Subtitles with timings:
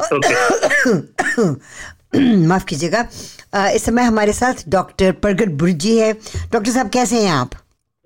[2.48, 3.08] माफ़ कीजिएगा।
[3.70, 6.16] इस समय हमारे साथ डॉक्टर प्रगट बुर्जी है।
[6.52, 7.50] डॉक्टर साहब कैसे हैं आप?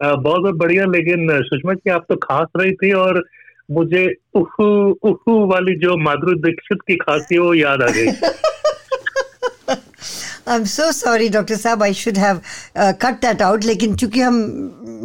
[0.03, 3.25] बहुत बहुत बढ़िया लेकिन सुषमा जी आप तो खास रही थी और
[3.71, 8.06] मुझे उहु, उहु वाली जो माधुरी दीक्षित की खांसी वो याद आ गई।
[10.48, 12.40] I am so sorry doctor साहब I should have
[12.77, 14.38] cut that out लेकिन चूँकि हम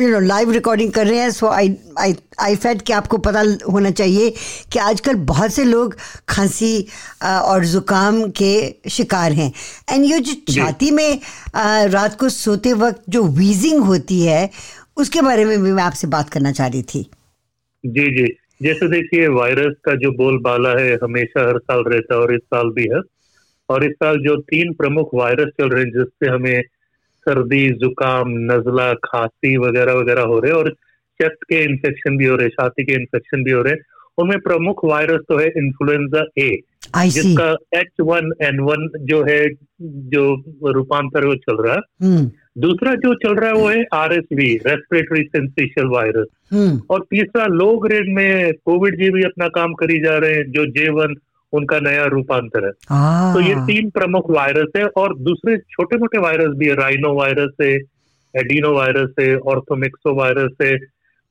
[0.01, 3.41] यू नो लाइव रिकॉर्डिंग कर रहे हैं सो आई आई आई फेड कि आपको पता
[3.71, 4.29] होना चाहिए
[4.73, 5.95] कि आजकल बहुत से लोग
[6.29, 6.71] खांसी
[7.23, 9.51] और ज़ुकाम के शिकार हैं
[9.92, 11.19] एंड ये जो छाती में
[11.92, 14.50] रात को सोते वक्त जो वीजिंग होती है
[14.97, 17.04] उसके बारे में भी मैं आपसे बात करना चाह रही थी
[17.83, 18.28] जी जी
[18.64, 22.69] जैसे देखिए वायरस का जो बोलबाला है हमेशा हर साल रहता है और इस साल
[22.69, 23.01] भी है
[23.70, 26.62] और इस साल जो तीन प्रमुख वायरस चल रहे हैं जिससे हमें
[27.28, 30.70] सर्दी जुकाम नजला खांसी वगैरह वगैरह हो रहे हैं और
[31.20, 33.80] चेस्ट के इन्फेक्शन भी हो रहे हैं छाती के इन्फेक्शन भी हो रहे हैं।
[34.17, 36.50] उनमें प्रमुख वायरस तो है इन्फ्लुएंजा ए
[36.98, 39.50] जिसका एच वन एन वन जो है
[39.81, 40.23] जो
[40.72, 42.31] रूपांतर वो चल रहा है। हम्म।
[42.62, 46.28] दूसरा जो चल रहा है वो है R S V respiratory syncytial virus
[46.90, 50.66] और तीसरा लो ग्रेड में कोविड जी भी अपना काम करी जा रहे हैं जो
[50.66, 51.16] जे वन
[51.53, 52.72] उनका नया रूपांतर है।
[53.34, 57.52] तो ये तीन प्रमुख वायरस है और दूसरे छोटे मोटे वायरस भी है। राइनो वायरस
[57.62, 57.73] है
[58.34, 60.78] एडिनो वायरस है ऑर्थोमिक्सो वायरस है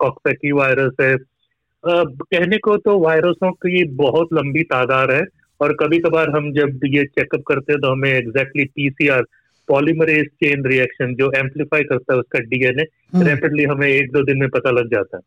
[0.00, 5.22] कॉक्सेकी वायरस है। आ, कहने को तो वायरसों की बहुत लंबी तादाद है
[5.60, 9.22] और कभी कभार हम जब ये चेकअप करते हैं तो हमें exactly PCR
[9.68, 12.82] polymerase chain reaction जो एम्पलीफाई करता है उसका डीएनए
[13.24, 15.22] रैपिडली हम्म। हमें एक दो दिन में पता लग जाता है।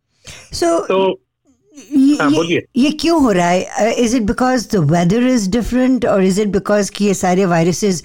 [0.53, 1.19] So, तो
[2.21, 3.93] हाँ, ये, ये क्यों हो रहा है?
[3.93, 8.03] Is it because the weather is different और इज़ इट बिकॉज़ कि ये सारे वायरसेस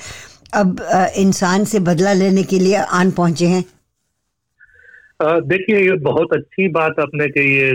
[0.55, 0.81] अब
[1.17, 3.65] इंसान से बदला लेने के लिए आन पहुँचे हैं?
[5.23, 7.73] देखिए ये बहुत अच्छी बात आपने कही है।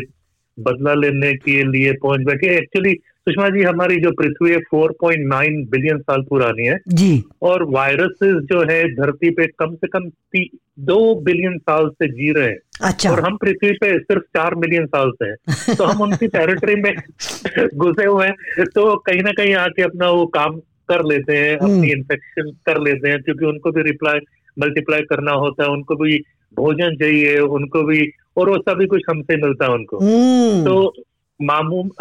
[0.60, 5.98] बदला लेने के लिए पहुँच बैठे। एक्चुअली सुषमा जी हमारी जो पृथ्वी है 4.9 बिलियन
[5.98, 10.10] साल पुरानी है। जी। और वायरसेस जो है धरती पे कम से कम
[10.80, 14.86] दो बिलियन साल से जी रहे हैं। अच्छा। और हम पृथ्वी पे सिर्फ़ चार मिलियन
[14.86, 15.36] साल से हैं।
[15.76, 16.96] तो हम उनकी टेरिटरी में
[17.76, 20.60] घुसे हुए हैं। तो कहीं ना कहीं आके अपना वो काम
[20.90, 24.20] कर लेते हैं हम्म। अपनी इन्फेक्शन कर लेते हैं क्योंकि उनको भी रिप्लाई
[24.60, 26.24] मल्टीप्लाई करना होता है उनको भी
[26.58, 30.94] भोजन चाहिए उनको भी और वो सभी कुछ हमसे मिलता है उनको हम्म। तो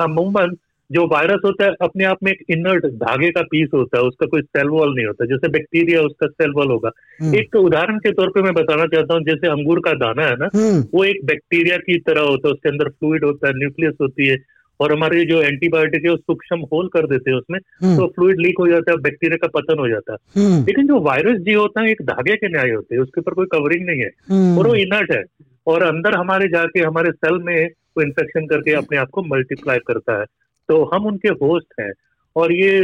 [0.00, 0.56] अमूमन
[0.90, 4.26] जो वायरस होता है अपने आप में एक इनर्ट धागे का पीस होता है उसका
[4.26, 6.90] कोई सेल वॉल नहीं होता जैसे बैक्टीरिया उसका सेल वॉल होगा
[7.22, 10.26] हम्म। एक तो उदाहरण के तौर पे मैं बताना चाहता हूँ जैसे अंगूर का दाना
[10.26, 13.52] है ना हम्म। वो एक बैक्टीरिया की तरह होता है उसके अंदर फ्लूड होता है
[13.58, 14.36] न्यूक्लियस होती है
[14.80, 17.60] और हमारे जो एंटीबायोटिक है वो सूक्ष्म होल कर देते हैं उसमें।
[17.96, 21.40] तो फ्लूड लीक हो जाता है बैक्टीरिया का पतन हो जाता है लेकिन जो वायरस
[21.40, 24.56] जी होता है एक धागे के न्याय होते हैं उसके ऊपर कोई कवरिंग नहीं है
[24.58, 25.22] और वो इनर्ट है
[25.68, 30.18] और अंदर हमारे जाके हमारे सेल में वो इन्फेक्शन करके अपने आप को मल्टीप्लाई करता
[30.20, 30.24] है।
[30.68, 31.92] तो हम उनके होस्ट हैं
[32.36, 32.78] और ये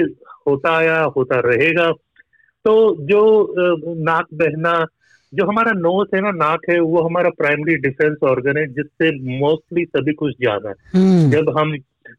[0.47, 1.93] होता आया होता रहेगा।
[2.65, 3.55] तो जो
[4.05, 4.87] नाक बहना
[5.35, 9.85] जो हमारा नोस है ना नाक है वो हमारा प्राइमरी डिफेंस ऑर्गन है जिससे मोस्टली
[9.85, 11.75] सभी कुछ ज़्यादा है। हम्म। जब हम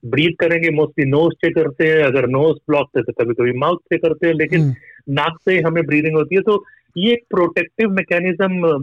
[0.07, 3.97] ब्रीथ करेंगे मोस्टली नोज़ से करते हैं अगर नोज़ ब्लॉक तो कभी कभी माउथ से
[3.97, 6.63] करते हैं लेकिन हम्म। नाक से हमें ब्रीदिंग होती है तो
[6.95, 8.75] ये एक प्रोटेक्टिव मैकेनिज्म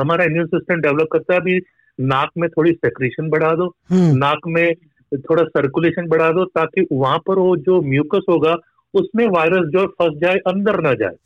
[0.00, 1.58] हमारा इम्यून सिस्टम डेवलप करता है अभी
[1.98, 4.74] नाक में थोड़ी सेक्रेशन बढ़ा दो हम्म। नाक में
[5.12, 8.56] थोड़ा सर्कुलेशन बढ़ा दो ताकि वहाँ पर वो जो म्यूकस होगा
[8.94, 11.16] उसमें वायरस जो फंस जाए अंदर ना जाए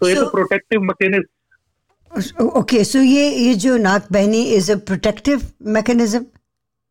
[0.00, 5.42] तो ये तो प्रोटेक्टिव मैकेनिज्म ओके सो ये ये जो नाक बहनी is a protective
[5.68, 6.24] mechanism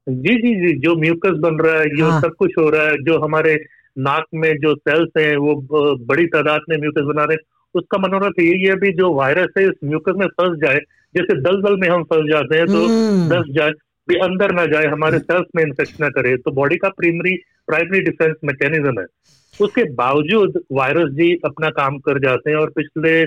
[0.08, 2.22] ji ji ji जो म्यूकस बन रहा है जो हाँ.
[2.22, 3.54] सब कुछ हो रहा है जो हमारे
[4.00, 5.56] नाक में जो सेल्स हैं वो
[6.06, 9.64] बड़ी तादाद में म्यूकस बना रहे हैं उसका मनोरथ यही है भी जो वायरस है
[9.64, 10.80] इस म्यूकस में फंस जाए
[11.16, 13.72] जैसे दलदल में हम फंस जाते हैं तो हम्म। दस जाए
[14.08, 17.36] भी अंदर ना जाए हमारे सेल्स में इन्फेक्शन ना करे तो बॉडी का प्राइमरी
[17.68, 19.06] प्राइमरी डिफेंस मैकेनिज्म है
[19.60, 23.24] उसके बावजूद वायरस जी अपना काम कर जाते हैं और पिछले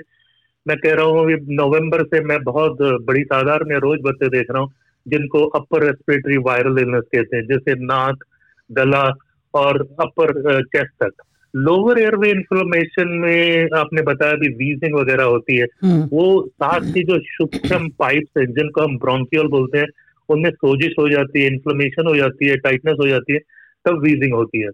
[0.66, 4.62] मैं कह रहा हूँ नवंबर से मैं बहुत बड़ी तादाद में रोज बच्चे देख रहा
[4.62, 4.72] हूँ
[5.08, 8.24] जिनको अपर रेस्पिरेटरी वायरल इलनेस कहते हैं जैसे नाक
[8.72, 9.14] गला
[9.54, 11.10] और अपर चेस्ट तक।
[11.56, 17.02] लोअर एयरवे इन्फ्लोमेशन में आपने बताया भी वीजिंग वगैरह होती है। हम्म। वो साथ की
[17.02, 19.86] जो सूक्ष्म पाइप है जिनको हम ब्रोंकियल बोलते हैं
[20.28, 23.38] उनमें सोजिश हो जाती है इन्फ्लोमेशन हो जाती है टाइटनेस हो जाती है
[23.84, 24.68] तब वीजिंग होती है।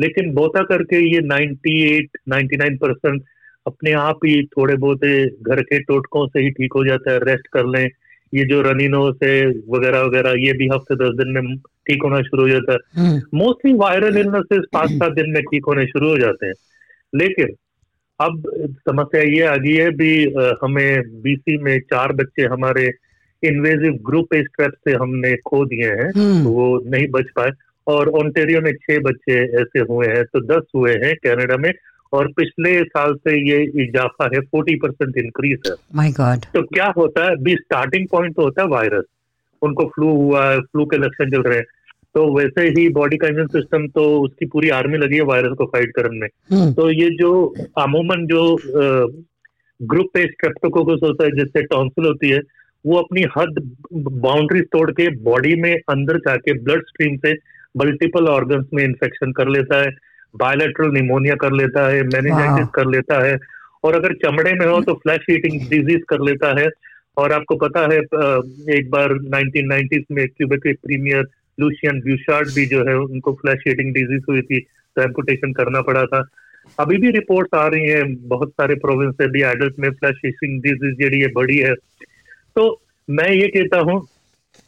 [0.00, 3.22] लेकिन बोता करके ये 98 99 परसेंट
[3.66, 4.98] अपने आप ही थोड़े बहुत
[5.42, 7.90] घर के टोटकों से ही ठीक हो जाता है रेस्ट कर लें।
[8.34, 12.42] ये जो रनिनो से वगैरह वगैरह ये भी हफ़्ते दस दिन में ठीक होना शुरू
[12.42, 16.46] हो जाता है। मोस्टली वायरल इलनेसेस पाँच सात दिन में ठीक होने शुरू हो जाते
[16.46, 16.52] हैं।
[17.14, 17.48] लेकिन
[18.20, 18.42] अब
[18.72, 22.92] समस्या ये आ गई है भी हमें बीसी में चार बच्चे हमारे
[23.42, 27.50] इन्वेजिव ग्रुप स्ट्रेप से हमने खो दिए हैं। हम्म। तो वो नहीं बच पाए।
[27.86, 31.72] और ओंटेरियो में छह बच्चे ऐसे हुए हैं तो दस हुए हैं कनाडा में।
[32.14, 36.92] और पिछले साल से ये इजाफा है फोर्टी परसेंट इंक्रीज है। माय गॉड तो क्या
[36.96, 39.04] होता है भी स्टार्टिंग पॉइंट तो होता है वायरस
[39.62, 41.64] उनको फ्लू हुआ है फ्लू के लक्षण चल रहे हैं।
[42.14, 45.64] तो वैसे ही बॉडी का इम्यून सिस्टम तो उसकी पूरी आर्मी लगी है वायरस को
[45.66, 47.30] फाइट करने में। हम्म, तो ये जो
[47.78, 48.42] अमूमन जो
[49.80, 52.40] ग्रुप पे स्ट्रेप्टोकोकस होता है जिससे टॉन्सिल होती है
[52.84, 53.58] वो अपनी हद
[54.22, 57.32] बाउंड्री तोड़ के बॉडी में अंदर जाके ब्लड स्ट्रीम से
[57.76, 59.90] मल्टीपल ऑर्गन्स में इंफेक्शन कर लेता है।
[60.34, 63.36] बायोलेट्रल निमोनिया कर लेता है मैनेजाइटिस कर लेता है
[63.84, 66.68] और अगर चमड़े में हो तो फ्लैश ईटिंग डिज़ीज़ कर लेता है।
[67.16, 67.98] और आपको पता है
[68.76, 71.26] एक बार 1990s में क्यूबेक के प्रीमियर
[71.58, 76.04] लूशियन ब्यूशार्ड भी जो है उनको फ्लैश ईटिंग डिज़ीज़ हुई थी तो एम्पुटेशन करना पड़ा
[76.04, 76.22] था।
[76.78, 80.60] अभी भी रिपोर्ट्स आ रही हैं बहुत सारे प्रोविंस से भी एडल्ट में फ्लैश ईटिंग
[80.62, 81.74] डिज़ीज़ जी है बड़ी है।
[82.56, 82.66] तो
[83.08, 83.96] मैं ये कहता हूँ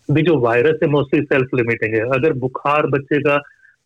[0.08, 3.36] भी जो वायरस है मोस्टली सेल्फ लिमिटिंग है। अगर बुखार बच्चे का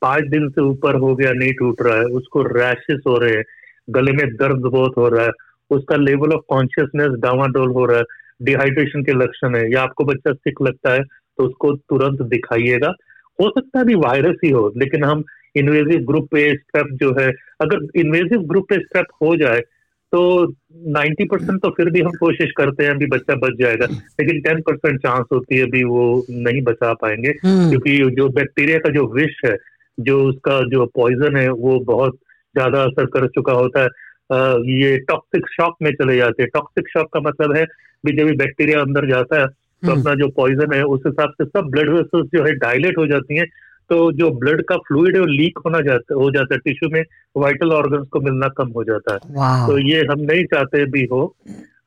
[0.02, 3.44] पाँच दिन से ऊपर हो गया नहीं टूट रहा है उसको रैशेस हो रहे हैं
[3.91, 5.31] गले में दर्द बहुत हो रहा है
[5.70, 8.05] उसका लेवल ऑफ़ कॉन्शियसनेस डावाडोल हो रहा है
[8.43, 12.93] डिहाइड्रेशन के लक्षण है या आपको बच्चा सिक लगता है तो उसको तुरंत दिखाइएगा।
[13.41, 15.25] हो सकता है भी वायरस ही हो लेकिन हम
[15.56, 17.29] इन्वेजिव ग्रुप पे स्ट्रेप जो है
[17.61, 19.61] अगर इन्वेजिव ग्रुप पे स्ट्रेप हो जाए
[20.12, 20.47] तो
[20.93, 23.87] 90 परसेंट तो फिर भी हम कोशिश करते हैं अभी बच्चा बच जाएगा
[24.20, 28.79] लेकिन 10 परसेंट चांस होती है अभी वो नहीं बचा पाएँगे हम्म, क्योंकि जो बैक्टीरिया
[28.79, 29.56] का जो विष है
[30.01, 32.15] जो उसका जो पॉइजन है वो बहुत
[32.57, 33.89] ज़्यादा असर कर चुका होता है।
[34.31, 37.65] अ, ये टॉक्सिक शॉक में चले जाते हैं। टॉक्सिक शॉक का मतलब है
[38.07, 41.45] भी जब बैक्टीरिया अंदर जाता है तो हम्म। अपना जो पॉइजन है उस हिसाब से
[41.45, 43.47] सब ब्लड वेसल्स जो है डायलेट हो जाती हैं।
[43.91, 47.05] तो जो ब्लड का फ्लूइड है वो लीक होना जाता हो जाता है। टिश्यू में
[47.37, 49.19] वाइटल ऑर्गन्स को मिलना कम हो जाता है।
[49.67, 51.37] तो ये हम नहीं चाहते भी हो।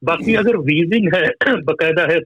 [0.04, 1.30] बाकी अगर वीजिंग है
[1.62, 2.20] बकायदा है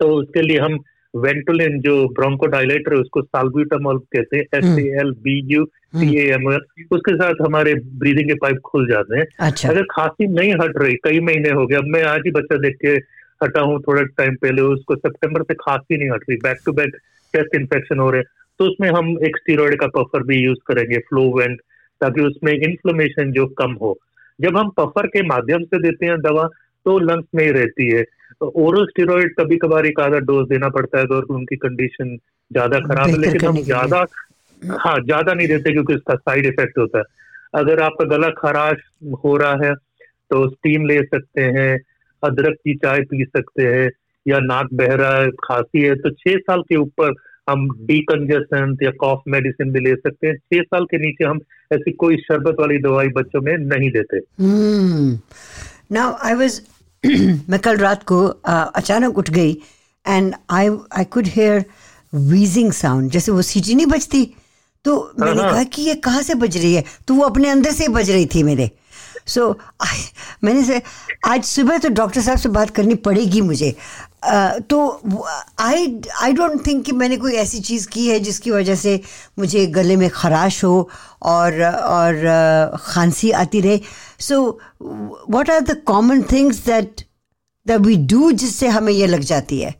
[0.00, 0.78] तो उसके लिए हम
[1.14, 5.64] वेंटुलिन जो ब्रोंकोडाइलेटर है उसको साल्ब्यूटामोल कहते A L B U T A
[5.94, 6.60] M L M L
[6.92, 10.94] उसके साथ हमारे ब्रीदिंग के पाइप खुल जाते हैं। अच्छा। अगर खांसी नहीं हट रही
[11.04, 12.94] कई महीने हो गए अब मैं आज ही बच्चा देख के
[13.44, 16.96] हटा हूँ थोड़ा टाइम पहले उसको सितंबर से खांसी नहीं हट रही back to back
[17.34, 18.28] chest infection हो रहे हैं।
[18.60, 21.60] तो उसमें हम एक स्टीरोइड का पफर भी यूज़ करेंगे फ्लोवेंट
[22.00, 23.96] ताकि उसमें इन्फ्लेमेशन जो कम हो।
[24.38, 26.48] जब हम पफर के माध्यम से देते हैं दवा
[26.86, 28.04] तो लंग्स में ही रहती है।
[28.42, 32.16] ओरल स्टीरोइड कभी कभार एक आधा डोज देना पड़ता है अगर उनकी कंडीशन
[32.50, 34.04] ज़्यादा खराब है लेकिन हम। ज़्यादा
[34.62, 37.04] हाँ ज़्यादा नहीं देते क्योंकि इसका साइड इफ़ेक्ट होता है।
[37.54, 38.82] अगर आपका गला खराश
[39.24, 39.74] हो रहा है
[40.30, 41.72] तो स्टीम ले सकते हैं
[42.22, 43.88] अदरक की चाय पी सकते हैं
[44.26, 47.14] या नाक बह रहा है खांसी है तो छह साल के ऊपर
[47.50, 51.40] हम डीकंजेसेंट या कॉफ मेडिसिन भी ले सकते हैं। छह साल के नीचे हम
[51.72, 54.20] ऐसी कोई शरबत वाली दवाई बच्चों में नहीं देते।
[55.92, 56.60] नाउ आई वाज
[57.48, 59.52] मैं कल रात को uh, अचानक उठ गई
[60.08, 61.64] and I I could hear
[62.14, 64.34] wheezing sound जैसे वो सीटी नहीं बजती।
[64.84, 66.84] तो मैंने हाँ। कहा कि ये कहाँ से बज रही है?
[67.08, 68.70] तो वो अपने अंदर से बज रही थी मेरे।
[69.26, 69.50] सो
[70.44, 70.80] मैंने से,
[71.26, 73.74] आज सुबह तो डॉक्टर साहब से बात करनी पड़ेगी मुझे।
[74.70, 74.78] तो
[75.60, 79.00] आई आई डोंट थिंक कि मैंने कोई ऐसी चीज़ की है जिसकी वजह से
[79.38, 80.88] मुझे गले में खराश हो
[81.22, 83.80] और और खांसी आती रहे।
[84.20, 87.04] So what are the common things that
[87.66, 89.74] that we do जिससे हमें ये लग जाती है?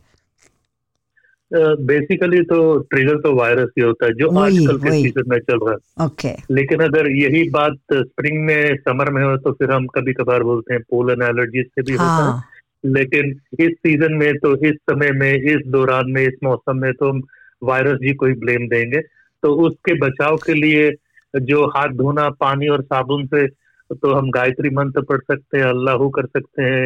[1.53, 2.57] बेसिकली तो
[2.91, 6.29] ट्रिगर तो वायरस ही होता है जो आजकल के सीज़न में चल रहा है। ओके
[6.53, 10.73] लेकिन अगर यही बात स्प्रिंग में समर में हो तो फिर हम कभी कभार बोलते
[10.73, 12.43] हैं पोलन एलर्जी से भी होता है। हाँ।
[12.85, 17.09] लेकिन इस सीज़न में तो इस समय में इस दौरान में इस मौसम में तो
[17.09, 17.21] हम
[17.63, 18.99] वायरस जी को ही ब्लेम देंगे।
[19.43, 20.91] तो उसके बचाव के लिए
[21.33, 23.45] जो हाथ धोना पानी और साबुन से
[23.93, 26.85] तो हम गायत्री मंत्र पढ़ सकते हैं अल्लाह कर सकते हैं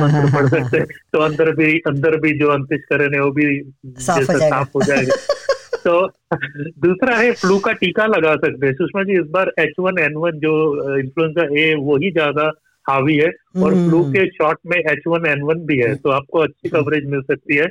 [0.00, 3.60] मंत्र पढ़ सकते हैं। तो अंदर भी अंदर भी जो अंतिश करण है वो भी
[3.98, 5.16] साफ़ हो जैसा जाएगा। साफ़ हो जाएगा।
[5.84, 6.06] तो
[6.86, 10.14] दूसरा है फ्लू का टीका लगा सकते हैं। सुषमा जी इस बार एच वन एन
[10.14, 10.54] वन जो
[10.98, 12.50] इन्फ्लुएंजा ए वही ज़्यादा
[12.88, 13.28] हावी है
[13.62, 16.68] और हम्म। फ्लू के शॉट में एच वन एन वन भी है तो आपको अच्छी
[16.68, 17.66] कवरेज मिल सकती है।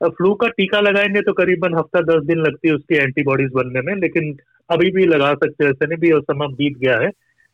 [0.00, 3.94] फ्लू का टीका लगाएँगे तो करीबन हफ़्ता दस दिन लगती है उसकी एंटीबॉडीज बनने में
[3.94, 4.36] लेकिन
[4.70, 7.10] अभी भी लगा सकते हैं ऐसे नहीं भी और समय बीत गया है।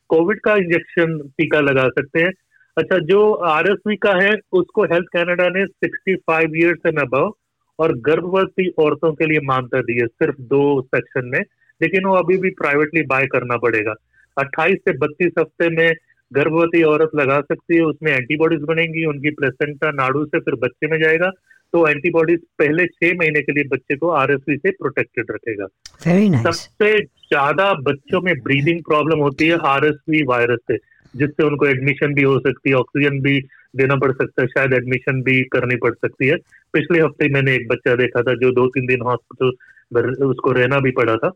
[0.08, 2.32] कोविड का इंजेक्शन टीका लगा सकते हैं।
[2.78, 7.32] अच्छा जो आरएसवी का है, उसको हेल्थ कैनेडा ने 65 इयर्स एंड अबव
[7.78, 11.40] और गर्भवती औरतों के लिए मान्यता दी है, सिर्फ़ दो सेक्शन में,
[11.82, 13.94] लेकिन वो अभी भी प्राइवेटली बाय करना पड़ेगा।
[14.36, 15.92] 28 से 32 हफ़्ते में
[16.32, 20.98] गर्भवती औरत लगा सकती है, उसमें एंटीबॉडीज बनेंगी, उनकी प्लेसेंटा नाड़ू से फिर बच्चे में
[20.98, 21.30] जाएगा।
[21.74, 25.64] तो एंटीबॉडीज पहले छह महीने के लिए बच्चे को आरएसवी से प्रोटेक्टेड रखेगा।
[26.06, 30.76] वेरी नाइस सबसे ज़्यादा बच्चों में ब्रीदिंग प्रॉब्लम होती है आरएसवी वायरस से
[31.14, 33.38] जिससे उनको एडमिशन भी हो सकती है ऑक्सीजन भी
[33.76, 36.36] देना पड़ सकता है शायद एडमिशन भी करनी पड़ सकती है।
[36.74, 40.90] पिछले हफ़्ते मैंने एक बच्चा देखा था जो दो तीन दिन हॉस्पिटल उसको रहना भी
[40.90, 41.32] पड़ा था।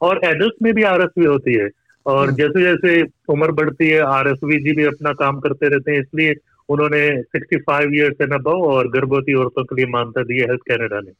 [0.00, 1.68] और एडल्ट में भी आरएसवी होती है।
[2.06, 6.00] और हम्म। जैसे जैसे उम्र बढ़ती है आरएसवी जी भी अपना काम करते रहते हैं
[6.00, 6.34] इसलिए
[6.68, 7.00] उन्होंने
[7.36, 11.12] 65 इयर्स एंड अबव और गर्भवती औरतों के लिए मानता दी है हेल्थ कैनेडा ने।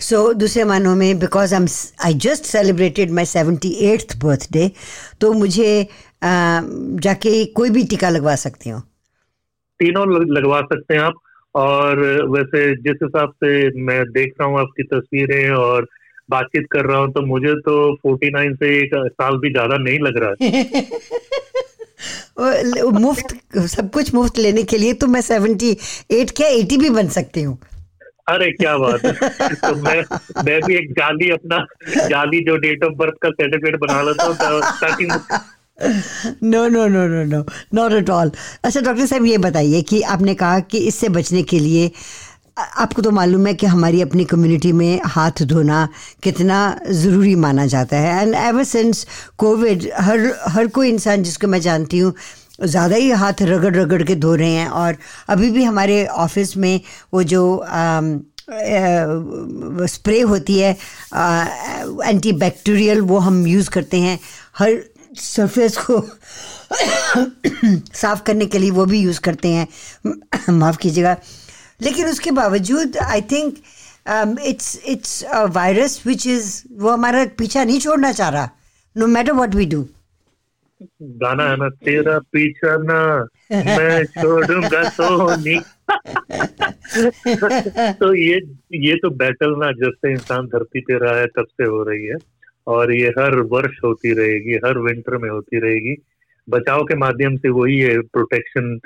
[0.00, 1.66] सो so, दूसरे मानों में because I
[2.04, 4.70] I just celebrated my seventy eighth birthday
[5.20, 5.88] तो मुझे
[6.24, 8.82] जाके कोई भी टीका लगवा सकती हूँ?
[9.80, 11.14] तीनों लगवा सकते हैं आप।
[11.54, 15.86] और वैसे जिस हिसाब से मैं देख रहा हूँ आपकी तस्वीरें और
[16.30, 17.74] बातचीत कर रहा हूँ तो मुझे तो
[18.06, 20.82] 49 से एक साल भी ज़्यादा नहीं लग रहा है।
[22.36, 23.34] मुफ़्त
[23.68, 25.76] सब कुछ मुफ़्त लेने के लिए तो मैं सेवेंटी
[26.10, 27.58] एट क्या एटी भी बन सकती हूँ?
[28.28, 30.02] अरे क्या बात है। तो मैं
[30.44, 31.58] मैं भी एक जाली अपना
[32.08, 35.06] जाली जो डेट ऑफ़ बर्थ का सर्टिफिकेट बना लेता हूँ ताकि
[36.44, 38.30] no no no no no not at all
[38.64, 41.90] अच्छा डॉक्टर साहब ये बताइए कि आपने कहा कि इससे बचने के लिए
[42.56, 45.88] आपको तो मालूम है कि हमारी अपनी कम्युनिटी में हाथ धोना
[46.22, 46.56] कितना
[46.90, 49.06] ज़रूरी माना जाता है। एंड एवर सिंस
[49.38, 52.12] कोविड हर हर कोई इंसान जिसको मैं जानती हूँ,
[52.64, 54.96] ज़्यादा ही हाथ रगड़ रगड़ के धो रहे हैं और
[55.28, 56.80] अभी भी हमारे ऑफ़िस में
[57.14, 57.42] वो जो
[59.88, 60.72] स्प्रे होती है
[62.04, 64.18] एंटी बैक्टीरियल वो हम यूज़ करते हैं।
[64.58, 64.82] हर
[65.16, 66.00] सरफेस को
[67.94, 69.66] साफ़ करने के लिए वो भी यूज़ करते हैं।
[70.50, 71.16] माफ़ कीजिएगा।
[71.82, 73.54] लेकिन उसके बावजूद I think
[74.46, 75.24] it's it's
[75.54, 78.50] virus which is वो हमारा पीछा नहीं छोड़ना चाह रहा
[78.96, 79.88] no matter what we do
[81.02, 85.60] गाना है ना, तेरा पीछा ना मैं छोड़ूँगा तो नहीं।
[87.92, 88.40] तो ये
[88.74, 92.06] ये तो बैटल ना, जब से इंसान धरती पे रहा है, तब से हो रही
[92.06, 92.16] है।
[92.66, 96.02] और ये हर वर्ष होती रहेगी, हर विंटर में होती रहेगी।
[96.48, 98.80] बचाव के माध्यम से वही है protection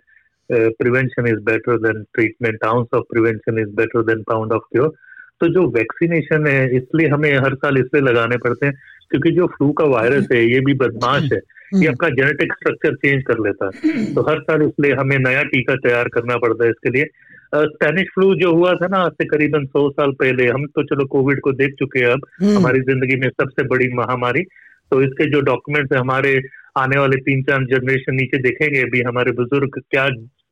[0.51, 4.93] prevention is better than treatment ounce of prevention is better than pound of cure
[5.41, 8.75] तो जो वैक्सीनेशन है इसलिए हमें हर साल इसलिए लगाने पड़ते हैं
[9.11, 11.41] क्योंकि जो फ्लू का वायरस है ये भी बदमाश है
[11.75, 15.75] ये अपना जेनेटिक स्ट्रक्चर चेंज कर लेता है। तो हर साल इसलिए हमें नया टीका
[15.77, 17.05] तैयार करना पड़ता है इसके लिए।
[17.55, 21.07] स्पेनिश फ्लू जो हुआ था ना आज से करीबन सौ साल पहले हम तो चलो
[21.07, 24.43] कोविड को देख चुके हैं अब हम्म। हमारी ज़िंदगी में सबसे बड़ी महामारी।
[24.93, 26.41] तो इसके जो डॉक्यूमेंट्स है हमारे
[26.79, 30.07] आने वाले तीन चार जनरेशन नीचे देखेंगे अभी हमारे बुज़ुर्ग क्या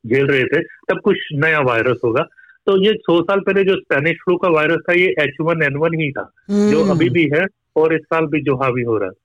[0.04, 2.22] झेल रहे थे तब कुछ नया वायरस होगा।
[2.66, 5.76] तो ये सौ साल पहले जो स्पेनिश फ्लू का वायरस था ये एच वन एन
[5.78, 7.44] वन ही था जो हम्म। अभी भी है
[7.76, 9.22] और इस साल भी जो हावी हो रहा है।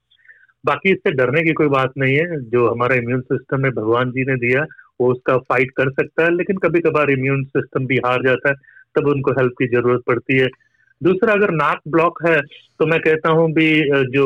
[0.63, 4.25] बाकी इससे डरने की कोई बात नहीं है जो हमारा इम्यून सिस्टम है भगवान जी
[4.25, 4.65] ने दिया
[5.01, 8.55] वो उसका फाइट कर सकता है लेकिन कभी कभार इम्यून सिस्टम भी हार जाता है
[8.95, 10.47] तब उनको हेल्प की ज़रूरत पड़ती है।
[11.01, 12.39] दूसरा अगर नाक ब्लॉक है
[12.79, 13.69] तो मैं कहता हूँ भी
[14.11, 14.25] जो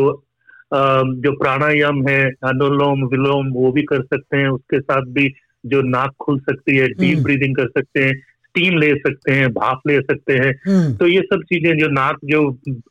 [0.74, 5.28] जो प्राणायाम है अनुलोम विलोम वो भी कर सकते हैं उसके साथ भी
[5.66, 9.50] जो नाक खुल सकती है डीप हम्म। ब्रीदिंग कर सकते हैं स्टीम ले सकते हैं
[9.54, 12.42] भाप ले सकते हैं हम्म। तो ये सब चीज़ें जो नाक जो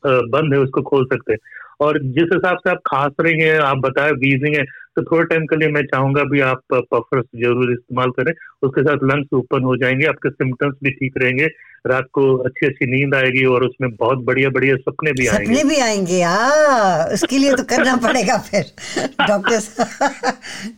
[0.07, 1.39] बंद है उसको खोल सकते हैं
[1.81, 4.65] और जिस हिसाब से आप खास रहे हैं आप बताए बीजिंग है
[4.97, 8.33] तो थोड़े टाइम के लिए मैं चाहूँगा भी आप पफर्स ज़रूर इस्तेमाल करें।
[8.63, 11.47] उसके साथ लंग्स ओपन हो जाएँगे, आपके सिम्टम्स भी ठीक रहेंगे।
[11.87, 15.65] रात को अच्छी अच्छी नींद आएगी और उसमें बहुत बढ़िया बढ़िया सपने भी आएँगे। सपने
[15.69, 16.21] भी आएँगे
[17.15, 18.65] उसके लिए तो करना पड़ेगा फिर।
[19.21, 19.59] डॉक्टर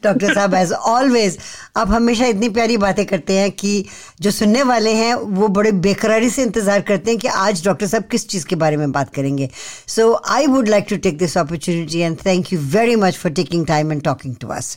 [0.04, 1.38] डॉक्टर साहब एज ऑलवेज
[1.76, 3.85] आप हमेशा इतनी प्यारी बातें करते हैं कि
[4.21, 8.04] जो सुनने वाले हैं, वो बड़े बेकरारी से इंतज़ार करते हैं कि आज डॉक्टर साहब
[8.11, 9.49] किस चीज़ के बारे में बात करेंगे।
[9.88, 13.66] So I would like to take this opportunity and thank you very much for taking
[13.66, 14.77] time and talking to us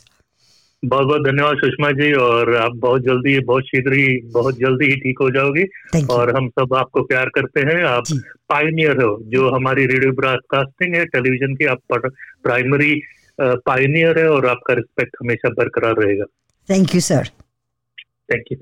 [0.82, 4.96] बहुत बहुत धन्यवाद सुषमा जी और आप बहुत जल्दी बहुत शीघ्र ही बहुत जल्दी ही
[4.96, 5.64] ठीक हो जाओगी।
[6.10, 8.04] और हम सब आपको प्यार करते हैं। आप
[8.48, 13.00] पाइनियर हो जो हमारी रेडियो ब्रॉडकास्टिंग है टेलीविज़न की आप प्राइमरी
[13.40, 16.24] पाइनियर है और आपका रिस्पेक्ट हमेशा बरकरार रहेगा।
[16.68, 17.28] Thank you sir
[18.32, 18.58] thank you